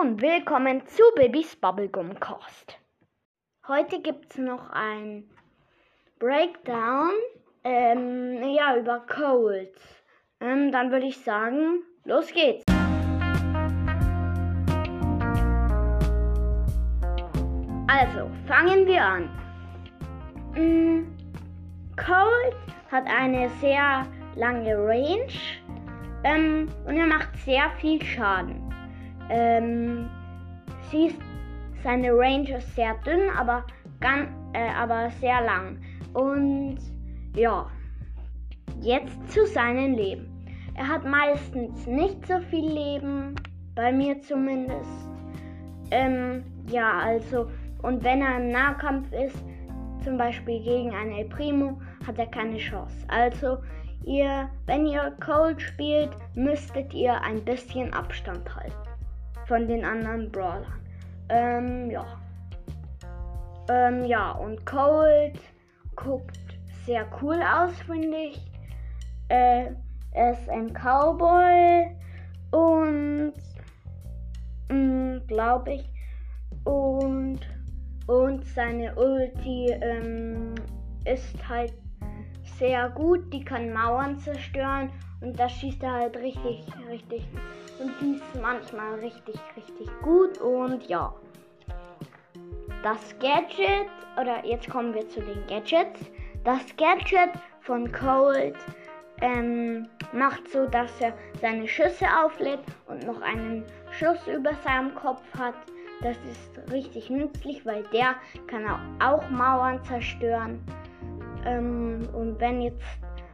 [0.00, 2.76] und willkommen zu Babys Bubblegum Cast.
[3.68, 5.30] Heute gibt es noch ein
[6.18, 7.12] Breakdown
[7.62, 9.80] ähm, ja, über Colds.
[10.40, 12.64] Ähm, dann würde ich sagen, los geht's.
[17.86, 19.30] Also, fangen wir an.
[20.56, 21.16] Mm,
[21.96, 22.56] Cold
[22.90, 25.32] hat eine sehr lange Range
[26.24, 28.70] ähm, und er macht sehr viel Schaden.
[29.30, 30.10] Ähm,
[30.90, 31.18] sie ist,
[31.84, 33.64] seine Range ist sehr dünn, aber,
[34.00, 35.78] ganz, äh, aber sehr lang.
[36.12, 36.78] Und
[37.36, 37.66] ja,
[38.80, 40.26] jetzt zu seinem Leben.
[40.74, 43.36] Er hat meistens nicht so viel Leben,
[43.76, 44.90] bei mir zumindest.
[45.92, 47.48] Ähm, ja, also,
[47.82, 49.44] und wenn er im Nahkampf ist,
[50.02, 52.96] zum Beispiel gegen einen El Primo, hat er keine Chance.
[53.08, 53.58] Also,
[54.04, 58.89] ihr, wenn ihr Cold spielt, müsstet ihr ein bisschen Abstand halten
[59.50, 60.80] von den anderen Brawlern.
[61.28, 62.06] Ähm, ja.
[63.68, 65.40] Ähm, ja, und Cold
[65.96, 66.38] guckt
[66.86, 68.40] sehr cool aus, finde ich.
[69.26, 69.72] Äh,
[70.12, 71.90] er ist ein Cowboy
[72.52, 73.32] und
[74.68, 75.92] mm, glaube ich.
[76.62, 77.40] Und,
[78.06, 80.54] und seine Ulti ähm,
[81.04, 81.74] ist halt
[82.56, 83.32] sehr gut.
[83.32, 87.22] Die kann Mauern zerstören und das schießt er halt richtig, richtig
[87.78, 90.38] und ist manchmal richtig, richtig gut.
[90.38, 91.14] Und ja,
[92.82, 93.88] das Gadget,
[94.20, 96.00] oder jetzt kommen wir zu den Gadgets.
[96.44, 98.56] Das Gadget von Cold
[99.20, 105.22] ähm, macht so, dass er seine Schüsse auflädt und noch einen Schuss über seinem Kopf
[105.38, 105.54] hat.
[106.02, 108.14] Das ist richtig nützlich, weil der
[108.46, 108.64] kann
[109.00, 110.64] auch Mauern zerstören.
[111.44, 112.82] Ähm, und wenn jetzt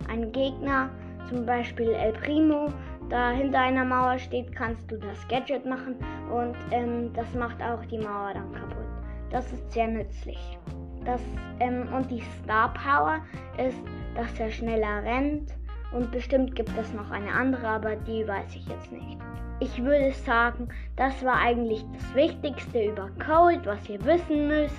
[0.08, 0.90] ein Gegner,
[1.28, 2.68] zum Beispiel El Primo,
[3.08, 5.96] da hinter einer Mauer steht, kannst du das Gadget machen
[6.32, 8.86] und ähm, das macht auch die Mauer dann kaputt.
[9.30, 10.58] Das ist sehr nützlich.
[11.04, 11.20] Das,
[11.60, 13.18] ähm, und die Star Power
[13.58, 13.78] ist,
[14.16, 15.54] dass er schneller rennt
[15.92, 19.18] und bestimmt gibt es noch eine andere, aber die weiß ich jetzt nicht.
[19.60, 24.76] Ich würde sagen, das war eigentlich das Wichtigste über Code, was ihr wissen müsst.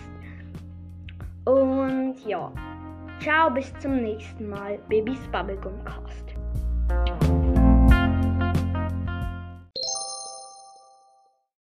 [1.45, 2.51] Und ja,
[3.19, 4.77] ciao, bis zum nächsten Mal.
[4.89, 6.36] Babys Bubblegum Cast.